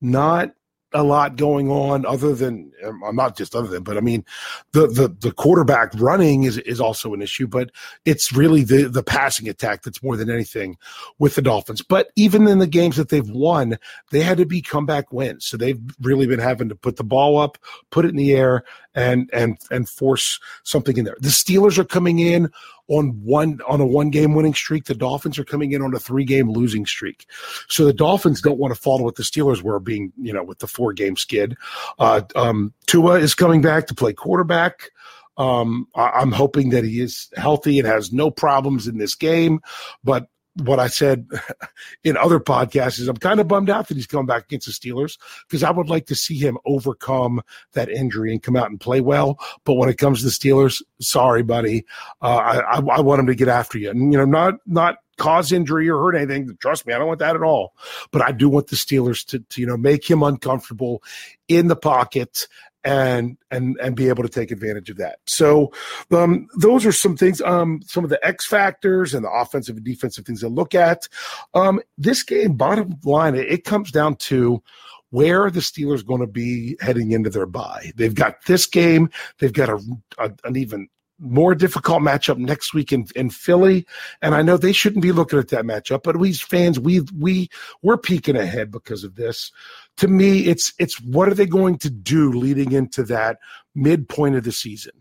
not 0.00 0.52
a 0.92 1.02
lot 1.02 1.36
going 1.36 1.70
on 1.70 2.04
other 2.04 2.34
than 2.34 2.72
I'm 2.84 3.02
um, 3.02 3.16
not 3.16 3.36
just 3.36 3.54
other 3.54 3.68
than, 3.68 3.82
but 3.82 3.96
I 3.96 4.00
mean 4.00 4.24
the 4.72 4.86
the 4.86 5.14
the 5.20 5.32
quarterback 5.32 5.92
running 5.94 6.44
is 6.44 6.58
is 6.58 6.80
also 6.80 7.14
an 7.14 7.22
issue, 7.22 7.46
but 7.46 7.70
it's 8.04 8.32
really 8.32 8.64
the 8.64 8.84
the 8.84 9.02
passing 9.02 9.48
attack 9.48 9.82
that's 9.82 10.02
more 10.02 10.16
than 10.16 10.30
anything 10.30 10.76
with 11.18 11.34
the 11.34 11.42
Dolphins. 11.42 11.82
But 11.82 12.10
even 12.16 12.46
in 12.48 12.58
the 12.58 12.66
games 12.66 12.96
that 12.96 13.08
they've 13.08 13.28
won, 13.28 13.78
they 14.10 14.22
had 14.22 14.38
to 14.38 14.46
be 14.46 14.62
comeback 14.62 15.12
wins. 15.12 15.46
So 15.46 15.56
they've 15.56 15.80
really 16.00 16.26
been 16.26 16.40
having 16.40 16.68
to 16.68 16.74
put 16.74 16.96
the 16.96 17.04
ball 17.04 17.38
up, 17.38 17.58
put 17.90 18.04
it 18.04 18.10
in 18.10 18.16
the 18.16 18.32
air, 18.32 18.64
and 18.94 19.30
and 19.32 19.58
and 19.70 19.88
force 19.88 20.40
something 20.64 20.96
in 20.96 21.04
there. 21.04 21.16
The 21.20 21.28
Steelers 21.28 21.78
are 21.78 21.84
coming 21.84 22.18
in 22.18 22.50
on 22.90 23.10
one 23.22 23.60
on 23.68 23.80
a 23.80 23.86
one 23.86 24.10
game 24.10 24.34
winning 24.34 24.52
streak. 24.52 24.84
The 24.84 24.94
Dolphins 24.94 25.38
are 25.38 25.44
coming 25.44 25.72
in 25.72 25.80
on 25.80 25.94
a 25.94 25.98
three 25.98 26.24
game 26.24 26.50
losing 26.50 26.84
streak. 26.84 27.26
So 27.68 27.84
the 27.84 27.92
Dolphins 27.92 28.42
don't 28.42 28.58
want 28.58 28.74
to 28.74 28.80
follow 28.80 29.04
what 29.04 29.14
the 29.14 29.22
Steelers 29.22 29.62
were 29.62 29.78
being, 29.78 30.12
you 30.20 30.32
know, 30.32 30.42
with 30.42 30.58
the 30.58 30.66
four 30.66 30.92
game 30.92 31.16
skid. 31.16 31.56
Uh, 31.98 32.22
um, 32.34 32.74
Tua 32.86 33.20
is 33.20 33.34
coming 33.34 33.62
back 33.62 33.86
to 33.86 33.94
play 33.94 34.12
quarterback. 34.12 34.90
Um, 35.36 35.86
I, 35.94 36.10
I'm 36.10 36.32
hoping 36.32 36.70
that 36.70 36.84
he 36.84 37.00
is 37.00 37.30
healthy 37.36 37.78
and 37.78 37.86
has 37.86 38.12
no 38.12 38.30
problems 38.30 38.86
in 38.88 38.98
this 38.98 39.14
game, 39.14 39.60
but 40.04 40.26
what 40.56 40.78
I 40.80 40.88
said 40.88 41.28
in 42.04 42.16
other 42.16 42.40
podcasts 42.40 42.98
is 42.98 43.08
I'm 43.08 43.16
kind 43.16 43.40
of 43.40 43.48
bummed 43.48 43.70
out 43.70 43.88
that 43.88 43.96
he's 43.96 44.06
coming 44.06 44.26
back 44.26 44.44
against 44.44 44.66
the 44.66 44.72
Steelers 44.72 45.18
because 45.48 45.62
I 45.62 45.70
would 45.70 45.88
like 45.88 46.06
to 46.06 46.14
see 46.14 46.36
him 46.36 46.58
overcome 46.66 47.42
that 47.72 47.88
injury 47.88 48.32
and 48.32 48.42
come 48.42 48.56
out 48.56 48.70
and 48.70 48.80
play 48.80 49.00
well. 49.00 49.38
But 49.64 49.74
when 49.74 49.88
it 49.88 49.98
comes 49.98 50.20
to 50.20 50.24
the 50.24 50.30
Steelers, 50.30 50.82
sorry, 51.00 51.42
buddy, 51.42 51.84
uh, 52.20 52.62
I, 52.70 52.76
I, 52.78 53.00
want 53.00 53.20
him 53.20 53.26
to 53.26 53.34
get 53.34 53.48
after 53.48 53.78
you, 53.78 53.90
and 53.90 54.12
you 54.12 54.18
know, 54.18 54.24
not 54.24 54.54
not 54.66 54.96
cause 55.20 55.52
injury 55.52 55.88
or 55.88 55.98
hurt 55.98 56.16
anything. 56.16 56.56
Trust 56.60 56.86
me, 56.86 56.94
I 56.94 56.98
don't 56.98 57.06
want 57.06 57.20
that 57.20 57.36
at 57.36 57.42
all. 57.42 57.74
But 58.10 58.22
I 58.22 58.32
do 58.32 58.48
want 58.48 58.68
the 58.68 58.76
Steelers 58.76 59.24
to, 59.26 59.38
to 59.38 59.60
you 59.60 59.66
know 59.66 59.76
make 59.76 60.08
him 60.08 60.22
uncomfortable 60.22 61.02
in 61.46 61.68
the 61.68 61.76
pocket 61.76 62.46
and 62.84 63.36
and 63.50 63.78
and 63.80 63.94
be 63.94 64.08
able 64.08 64.22
to 64.22 64.28
take 64.28 64.50
advantage 64.50 64.90
of 64.90 64.96
that. 64.96 65.18
So 65.26 65.72
um, 66.10 66.48
those 66.56 66.86
are 66.86 66.92
some 66.92 67.16
things, 67.16 67.40
um, 67.42 67.80
some 67.86 68.04
of 68.04 68.10
the 68.10 68.24
X 68.26 68.46
factors 68.46 69.14
and 69.14 69.24
the 69.24 69.30
offensive 69.30 69.76
and 69.76 69.84
defensive 69.84 70.24
things 70.24 70.40
to 70.40 70.48
look 70.48 70.74
at. 70.74 71.08
Um, 71.54 71.80
this 71.98 72.22
game, 72.22 72.54
bottom 72.54 72.98
line, 73.04 73.34
it, 73.34 73.64
comes 73.64 73.90
down 73.90 74.16
to 74.16 74.62
where 75.10 75.44
are 75.44 75.50
the 75.50 75.60
Steelers 75.60 76.04
going 76.04 76.20
to 76.20 76.26
be 76.26 76.76
heading 76.80 77.12
into 77.12 77.30
their 77.30 77.46
bye? 77.46 77.92
They've 77.96 78.14
got 78.14 78.44
this 78.46 78.66
game. 78.66 79.10
They've 79.38 79.52
got 79.52 79.68
a, 79.68 79.80
a 80.18 80.32
an 80.44 80.56
even 80.56 80.88
more 81.20 81.54
difficult 81.54 82.02
matchup 82.02 82.38
next 82.38 82.72
week 82.74 82.92
in, 82.92 83.06
in 83.14 83.30
Philly. 83.30 83.86
And 84.22 84.34
I 84.34 84.42
know 84.42 84.56
they 84.56 84.72
shouldn't 84.72 85.02
be 85.02 85.12
looking 85.12 85.38
at 85.38 85.48
that 85.48 85.64
matchup, 85.64 86.02
but 86.02 86.16
we 86.16 86.32
fans, 86.32 86.80
we 86.80 87.02
we 87.16 87.48
we're 87.82 87.98
peeking 87.98 88.36
ahead 88.36 88.70
because 88.70 89.04
of 89.04 89.16
this. 89.16 89.52
To 89.98 90.08
me, 90.08 90.46
it's 90.46 90.72
it's 90.78 91.00
what 91.02 91.28
are 91.28 91.34
they 91.34 91.46
going 91.46 91.78
to 91.78 91.90
do 91.90 92.32
leading 92.32 92.72
into 92.72 93.02
that 93.04 93.38
midpoint 93.74 94.36
of 94.36 94.44
the 94.44 94.52
season? 94.52 94.92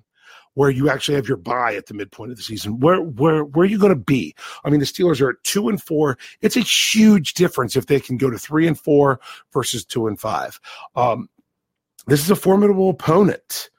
Where 0.56 0.70
you 0.70 0.90
actually 0.90 1.16
have 1.16 1.28
your 1.28 1.38
bye 1.38 1.76
at 1.76 1.86
the 1.86 1.94
midpoint 1.94 2.32
of 2.32 2.38
the 2.38 2.44
season, 2.44 2.80
where 2.80 3.00
where 3.00 3.46
where 3.46 3.64
are 3.64 3.70
you 3.70 3.80
going 3.80 3.94
to 3.94 3.96
be? 3.96 4.36
I 4.66 4.70
mean, 4.70 4.82
the 4.82 4.86
Steelers 4.86 5.22
are 5.22 5.30
at 5.30 5.44
two 5.44 5.70
and 5.70 5.82
four. 5.82 6.18
It's 6.42 6.58
a 6.58 6.62
huge 6.62 7.34
difference 7.34 7.78
if 7.78 7.86
they 7.86 8.00
can 8.00 8.18
go 8.18 8.30
to 8.30 8.38
three 8.38 8.68
and 8.68 8.78
four 8.78 9.22
versus 9.54 9.86
two 9.86 10.08
and 10.08 10.20
five. 10.20 10.60
Um, 10.96 11.30
this 12.08 12.22
is 12.22 12.32
a 12.32 12.36
formidable 12.36 12.90
opponent. 12.90 13.70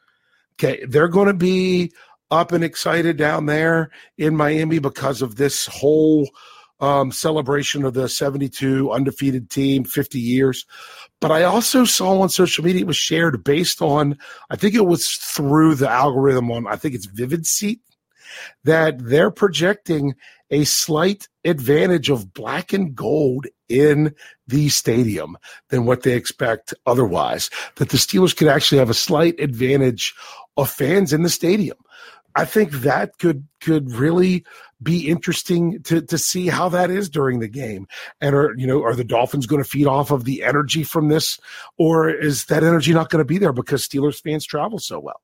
Okay, 0.54 0.84
they're 0.86 1.08
going 1.08 1.26
to 1.26 1.34
be 1.34 1.92
up 2.30 2.52
and 2.52 2.64
excited 2.64 3.16
down 3.16 3.46
there 3.46 3.90
in 4.18 4.36
Miami 4.36 4.78
because 4.78 5.22
of 5.22 5.36
this 5.36 5.66
whole 5.66 6.28
um, 6.80 7.12
celebration 7.12 7.84
of 7.84 7.94
the 7.94 8.08
72 8.08 8.90
undefeated 8.90 9.50
team, 9.50 9.84
50 9.84 10.18
years. 10.18 10.64
But 11.20 11.30
I 11.30 11.42
also 11.42 11.84
saw 11.84 12.20
on 12.20 12.30
social 12.30 12.64
media 12.64 12.82
it 12.82 12.86
was 12.86 12.96
shared 12.96 13.44
based 13.44 13.82
on, 13.82 14.18
I 14.48 14.56
think 14.56 14.74
it 14.74 14.86
was 14.86 15.08
through 15.08 15.74
the 15.74 15.90
algorithm 15.90 16.50
on, 16.50 16.66
I 16.66 16.76
think 16.76 16.94
it's 16.94 17.06
Vivid 17.06 17.46
Seat, 17.46 17.80
that 18.64 18.96
they're 18.98 19.30
projecting 19.30 20.14
a 20.50 20.64
slight 20.64 21.28
advantage 21.44 22.10
of 22.10 22.32
black 22.32 22.72
and 22.72 22.94
gold 22.94 23.46
in 23.68 24.14
the 24.48 24.68
stadium 24.68 25.36
than 25.68 25.84
what 25.84 26.02
they 26.02 26.14
expect 26.14 26.74
otherwise. 26.86 27.50
That 27.76 27.90
the 27.90 27.98
Steelers 27.98 28.36
could 28.36 28.48
actually 28.48 28.78
have 28.78 28.90
a 28.90 28.94
slight 28.94 29.38
advantage 29.38 30.14
of 30.56 30.70
fans 30.70 31.12
in 31.12 31.22
the 31.22 31.28
stadium. 31.28 31.76
I 32.36 32.44
think 32.44 32.70
that 32.72 33.18
could 33.18 33.46
could 33.60 33.92
really 33.92 34.44
be 34.82 35.08
interesting 35.08 35.82
to 35.84 36.00
to 36.02 36.18
see 36.18 36.48
how 36.48 36.68
that 36.70 36.90
is 36.90 37.08
during 37.08 37.40
the 37.40 37.48
game. 37.48 37.86
And 38.20 38.34
are 38.34 38.54
you 38.56 38.66
know 38.66 38.82
are 38.82 38.94
the 38.94 39.04
Dolphins 39.04 39.46
going 39.46 39.62
to 39.62 39.68
feed 39.68 39.86
off 39.86 40.10
of 40.10 40.24
the 40.24 40.42
energy 40.42 40.82
from 40.82 41.08
this, 41.08 41.38
or 41.78 42.08
is 42.08 42.46
that 42.46 42.64
energy 42.64 42.92
not 42.92 43.10
going 43.10 43.20
to 43.20 43.26
be 43.26 43.38
there 43.38 43.52
because 43.52 43.86
Steelers 43.86 44.22
fans 44.22 44.46
travel 44.46 44.78
so 44.78 44.98
well? 45.00 45.20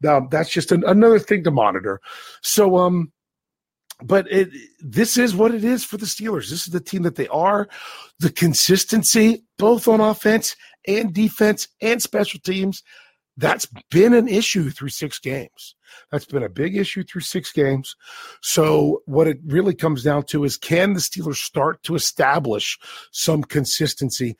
Now 0.00 0.26
that's 0.30 0.50
just 0.50 0.72
an, 0.72 0.84
another 0.86 1.18
thing 1.18 1.44
to 1.44 1.50
monitor. 1.50 2.00
So 2.42 2.76
um, 2.76 3.12
but 4.02 4.30
it 4.30 4.50
this 4.80 5.16
is 5.16 5.34
what 5.34 5.54
it 5.54 5.64
is 5.64 5.84
for 5.84 5.96
the 5.96 6.06
Steelers. 6.06 6.50
This 6.50 6.66
is 6.66 6.72
the 6.72 6.80
team 6.80 7.02
that 7.02 7.16
they 7.16 7.28
are. 7.28 7.68
The 8.20 8.30
consistency, 8.30 9.44
both 9.58 9.88
on 9.88 10.00
offense 10.00 10.56
and 10.86 11.12
defense 11.12 11.68
and 11.80 12.00
special 12.00 12.40
teams, 12.40 12.82
that's 13.38 13.68
been 13.90 14.14
an 14.14 14.26
issue 14.26 14.68
through 14.70 14.88
six 14.88 15.20
games. 15.20 15.76
That's 16.10 16.26
been 16.26 16.42
a 16.42 16.48
big 16.48 16.76
issue 16.76 17.04
through 17.04 17.20
six 17.20 17.52
games. 17.52 17.94
So, 18.42 19.02
what 19.06 19.28
it 19.28 19.38
really 19.46 19.74
comes 19.74 20.02
down 20.02 20.24
to 20.24 20.44
is 20.44 20.56
can 20.56 20.94
the 20.94 21.00
Steelers 21.00 21.36
start 21.36 21.82
to 21.84 21.94
establish 21.94 22.78
some 23.12 23.44
consistency, 23.44 24.36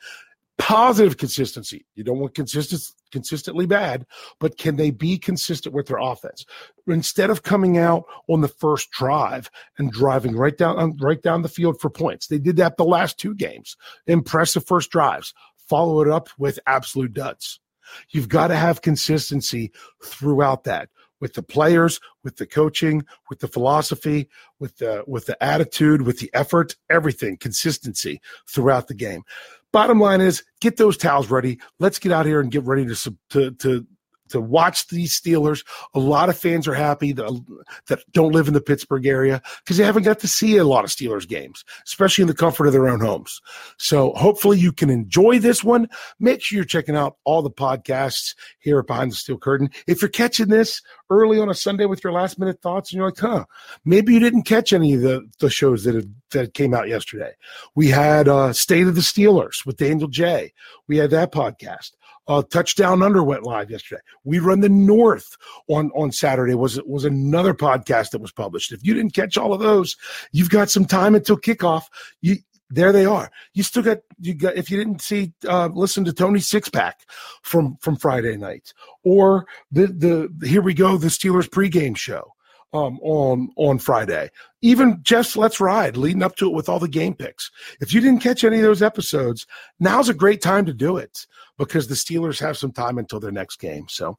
positive 0.57 1.15
consistency? 1.15 1.85
You 1.95 2.03
don't 2.03 2.19
want 2.19 2.35
consistent, 2.35 2.83
consistently 3.11 3.65
bad, 3.65 4.05
but 4.37 4.57
can 4.57 4.75
they 4.75 4.91
be 4.91 5.17
consistent 5.17 5.73
with 5.73 5.87
their 5.87 5.97
offense 5.97 6.45
instead 6.85 7.29
of 7.29 7.43
coming 7.43 7.77
out 7.77 8.03
on 8.27 8.41
the 8.41 8.49
first 8.49 8.91
drive 8.91 9.49
and 9.77 9.91
driving 9.91 10.35
right 10.35 10.57
down 10.57 10.77
um, 10.77 10.97
right 10.99 11.21
down 11.21 11.41
the 11.41 11.47
field 11.47 11.79
for 11.79 11.89
points? 11.89 12.27
They 12.27 12.37
did 12.37 12.57
that 12.57 12.75
the 12.75 12.83
last 12.83 13.17
two 13.17 13.33
games. 13.33 13.77
Impressive 14.07 14.65
first 14.67 14.91
drives. 14.91 15.33
Follow 15.69 16.01
it 16.01 16.09
up 16.09 16.27
with 16.37 16.59
absolute 16.67 17.13
duds. 17.13 17.61
You've 18.09 18.29
got 18.29 18.47
to 18.47 18.55
have 18.55 18.81
consistency 18.81 19.71
throughout 20.03 20.63
that 20.65 20.89
with 21.19 21.33
the 21.33 21.43
players, 21.43 21.99
with 22.23 22.37
the 22.37 22.45
coaching, 22.45 23.05
with 23.29 23.39
the 23.39 23.47
philosophy, 23.47 24.29
with 24.59 24.77
the 24.77 25.03
with 25.07 25.25
the 25.25 25.41
attitude, 25.43 26.03
with 26.03 26.19
the 26.19 26.29
effort, 26.33 26.75
everything, 26.89 27.37
consistency 27.37 28.21
throughout 28.47 28.87
the 28.87 28.93
game. 28.93 29.23
Bottom 29.71 29.99
line 29.99 30.21
is 30.21 30.43
get 30.61 30.77
those 30.77 30.97
towels 30.97 31.29
ready. 31.29 31.59
Let's 31.79 31.99
get 31.99 32.11
out 32.11 32.25
here 32.25 32.39
and 32.39 32.51
get 32.51 32.63
ready 32.63 32.85
to 32.85 33.15
to 33.31 33.51
to 33.51 33.85
to 34.29 34.41
watch 34.41 34.87
these 34.87 35.19
Steelers. 35.19 35.65
A 35.93 35.99
lot 35.99 36.29
of 36.29 36.37
fans 36.37 36.67
are 36.67 36.73
happy 36.73 37.11
that, 37.13 37.45
that 37.87 37.99
don't 38.11 38.31
live 38.31 38.47
in 38.47 38.53
the 38.53 38.61
Pittsburgh 38.61 39.05
area 39.05 39.41
because 39.63 39.77
they 39.77 39.83
haven't 39.83 40.03
got 40.03 40.19
to 40.19 40.27
see 40.27 40.57
a 40.57 40.63
lot 40.63 40.83
of 40.83 40.89
Steelers 40.89 41.27
games, 41.27 41.63
especially 41.85 42.23
in 42.23 42.27
the 42.27 42.33
comfort 42.33 42.67
of 42.67 42.73
their 42.73 42.89
own 42.89 43.01
homes. 43.01 43.41
So 43.77 44.13
hopefully 44.13 44.57
you 44.57 44.71
can 44.71 44.89
enjoy 44.89 45.39
this 45.39 45.63
one. 45.63 45.89
Make 46.19 46.41
sure 46.41 46.57
you're 46.57 46.65
checking 46.65 46.95
out 46.95 47.17
all 47.23 47.41
the 47.41 47.51
podcasts 47.51 48.35
here 48.59 48.83
Behind 48.83 49.11
the 49.11 49.15
Steel 49.15 49.37
Curtain. 49.37 49.69
If 49.87 50.01
you're 50.01 50.09
catching 50.09 50.47
this 50.47 50.81
early 51.09 51.39
on 51.39 51.49
a 51.49 51.53
Sunday 51.53 51.85
with 51.85 52.03
your 52.03 52.13
last 52.13 52.39
minute 52.39 52.61
thoughts 52.61 52.91
and 52.91 52.97
you're 52.97 53.07
like, 53.07 53.19
huh, 53.19 53.45
maybe 53.85 54.13
you 54.13 54.19
didn't 54.19 54.43
catch 54.43 54.73
any 54.73 54.93
of 54.93 55.01
the, 55.01 55.27
the 55.39 55.49
shows 55.49 55.83
that, 55.83 56.07
that 56.31 56.53
came 56.53 56.73
out 56.73 56.87
yesterday. 56.87 57.31
We 57.75 57.87
had 57.87 58.27
uh, 58.27 58.53
State 58.53 58.87
of 58.87 58.95
the 58.95 59.01
Steelers 59.01 59.65
with 59.65 59.77
Daniel 59.77 60.07
J. 60.07 60.53
We 60.87 60.97
had 60.97 61.11
that 61.11 61.31
podcast. 61.31 61.91
Uh, 62.29 62.43
Touchdown 62.43 63.01
Under 63.01 63.23
went 63.23 63.43
live 63.43 63.71
yesterday. 63.71 64.01
We 64.23 64.37
Run 64.37 64.61
the 64.61 64.69
North 64.69 65.35
on 65.67 65.89
on 65.95 66.11
Saturday 66.11 66.53
was 66.53 66.81
was 66.83 67.03
another 67.03 67.55
podcast 67.55 68.11
that 68.11 68.21
was 68.21 68.31
published. 68.31 68.71
If 68.71 68.85
you 68.85 68.93
didn't 68.93 69.15
catch 69.15 69.35
all 69.35 69.51
of 69.51 69.59
those, 69.59 69.97
you've 70.31 70.51
got 70.51 70.69
some 70.69 70.85
time 70.85 71.15
until 71.15 71.37
kickoff. 71.37 71.85
You 72.21 72.37
there 72.69 72.91
they 72.91 73.05
are. 73.05 73.31
You 73.53 73.63
still 73.63 73.81
got 73.81 73.97
you 74.19 74.35
got 74.35 74.55
if 74.55 74.69
you 74.69 74.77
didn't 74.77 75.01
see 75.01 75.33
uh, 75.47 75.69
listen 75.73 76.05
to 76.05 76.13
Tony 76.13 76.39
Sixpack 76.39 76.93
from 77.41 77.77
from 77.81 77.95
Friday 77.95 78.37
night 78.37 78.73
or 79.03 79.47
the 79.71 79.87
the 79.87 80.47
here 80.47 80.61
we 80.61 80.75
go 80.75 80.97
the 80.97 81.07
Steelers 81.07 81.49
pregame 81.49 81.97
show 81.97 82.33
um, 82.73 82.99
on 83.01 83.49
on 83.55 83.79
Friday. 83.79 84.29
Even 84.61 84.99
Jeff's 85.01 85.35
Let's 85.37 85.59
Ride 85.59 85.97
leading 85.97 86.23
up 86.23 86.35
to 86.37 86.47
it 86.47 86.53
with 86.53 86.69
all 86.69 86.79
the 86.79 86.87
game 86.87 87.13
picks. 87.13 87.51
If 87.81 87.93
you 87.93 88.01
didn't 88.01 88.21
catch 88.21 88.43
any 88.43 88.57
of 88.57 88.63
those 88.63 88.81
episodes, 88.81 89.47
now's 89.79 90.09
a 90.09 90.13
great 90.13 90.41
time 90.41 90.65
to 90.65 90.73
do 90.73 90.97
it 90.97 91.25
because 91.57 91.87
the 91.87 91.95
Steelers 91.95 92.39
have 92.39 92.57
some 92.57 92.71
time 92.71 92.97
until 92.97 93.19
their 93.19 93.31
next 93.31 93.57
game. 93.57 93.85
So, 93.89 94.17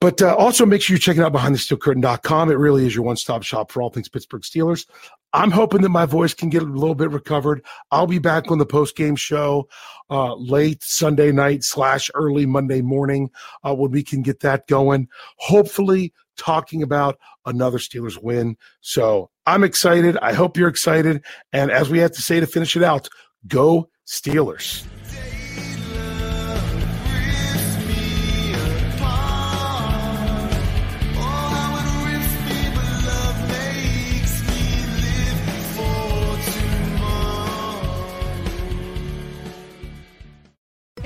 but 0.00 0.22
uh, 0.22 0.34
also 0.34 0.64
make 0.64 0.80
sure 0.80 0.94
you're 0.94 1.00
checking 1.00 1.22
out 1.22 1.32
BehindTheSteelCurtain.com. 1.32 2.50
It 2.50 2.54
really 2.54 2.86
is 2.86 2.94
your 2.94 3.04
one 3.04 3.16
stop 3.16 3.42
shop 3.42 3.70
for 3.70 3.82
all 3.82 3.90
things 3.90 4.08
Pittsburgh 4.08 4.42
Steelers. 4.42 4.86
I'm 5.32 5.50
hoping 5.50 5.82
that 5.82 5.90
my 5.90 6.06
voice 6.06 6.34
can 6.34 6.48
get 6.48 6.62
a 6.62 6.66
little 6.66 6.94
bit 6.94 7.10
recovered. 7.10 7.64
I'll 7.90 8.06
be 8.06 8.18
back 8.18 8.50
on 8.50 8.58
the 8.58 8.66
post 8.66 8.96
game 8.96 9.14
show 9.14 9.68
uh, 10.08 10.34
late 10.34 10.82
Sunday 10.82 11.30
night 11.30 11.62
slash 11.62 12.10
early 12.14 12.46
Monday 12.46 12.80
morning 12.80 13.30
uh, 13.62 13.74
when 13.74 13.90
we 13.90 14.02
can 14.02 14.22
get 14.22 14.40
that 14.40 14.66
going. 14.66 15.08
Hopefully, 15.36 16.12
talking 16.36 16.82
about 16.82 17.18
another 17.44 17.78
Steelers 17.78 18.20
win. 18.20 18.56
So 18.80 19.30
I'm 19.46 19.62
excited. 19.62 20.16
I 20.22 20.32
hope 20.32 20.56
you're 20.56 20.68
excited. 20.68 21.22
And 21.52 21.70
as 21.70 21.90
we 21.90 21.98
have 21.98 22.12
to 22.12 22.22
say 22.22 22.40
to 22.40 22.46
finish 22.46 22.74
it 22.76 22.82
out, 22.82 23.08
go 23.46 23.90
Steelers. 24.06 24.84